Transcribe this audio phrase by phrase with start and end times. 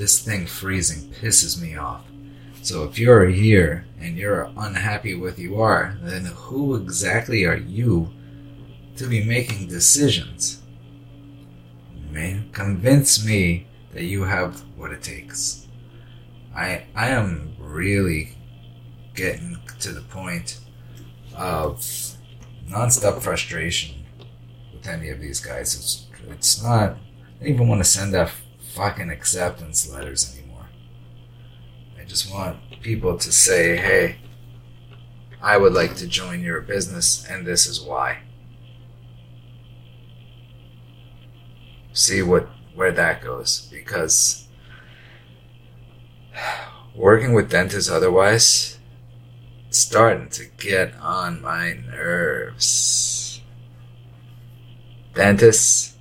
[0.00, 2.02] this thing freezing pisses me off.
[2.62, 8.08] So if you're here and you're unhappy with you are, then who exactly are you
[8.96, 10.62] to be making decisions?
[12.10, 15.68] Man, convince me that you have what it takes.
[16.56, 18.38] I I am really
[19.14, 20.60] getting to the point
[21.36, 21.76] of
[22.66, 24.06] nonstop frustration
[24.72, 25.74] with any of these guys.
[25.74, 26.92] It's it's not.
[26.92, 28.30] I don't even want to send out
[28.74, 30.66] fucking acceptance letters anymore.
[31.98, 34.18] I just want people to say, "Hey,
[35.42, 38.22] I would like to join your business, and this is why."
[41.92, 44.46] See what where that goes because
[46.94, 48.78] working with dentists otherwise
[49.70, 53.40] starting to get on my nerves.
[55.14, 55.96] Dentists,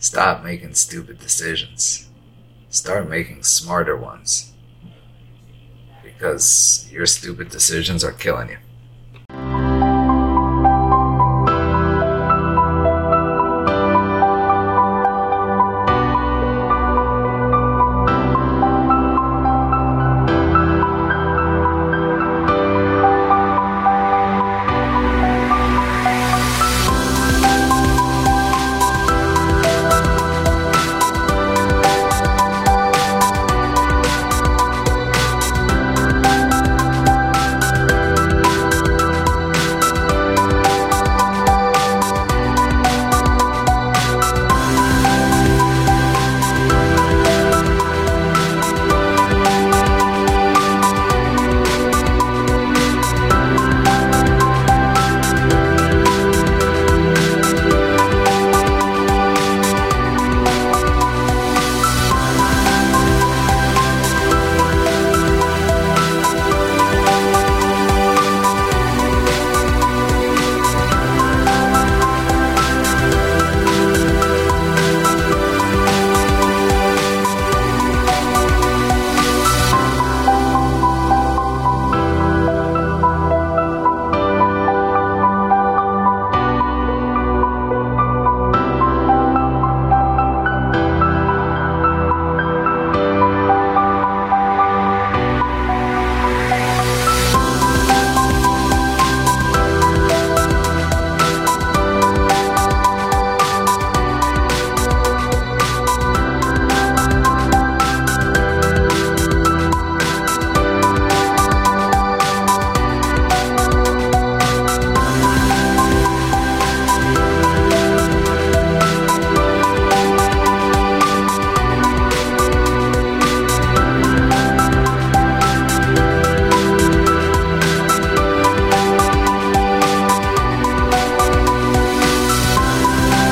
[0.00, 2.08] stop making stupid decisions.
[2.68, 4.52] Start making smarter ones.
[6.02, 8.58] Because your stupid decisions are killing you.